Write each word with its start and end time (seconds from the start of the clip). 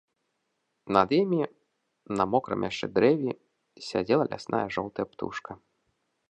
Над 0.95 1.09
імі, 1.17 1.41
на 2.21 2.27
мокрым 2.35 2.61
яшчэ 2.69 2.85
дрэве, 2.97 3.31
сядзела 3.89 4.23
лясная 4.33 4.65
жоўтая 4.79 5.05
птушка. 5.13 5.51